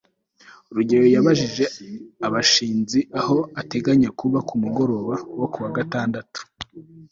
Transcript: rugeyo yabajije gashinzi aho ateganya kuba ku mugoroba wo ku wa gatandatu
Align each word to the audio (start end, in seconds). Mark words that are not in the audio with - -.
rugeyo 0.75 1.07
yabajije 1.15 1.63
gashinzi 2.33 2.99
aho 3.19 3.37
ateganya 3.61 4.09
kuba 4.19 4.39
ku 4.47 4.53
mugoroba 4.61 5.15
wo 5.39 5.47
ku 5.51 5.57
wa 5.63 5.69
gatandatu 5.77 6.39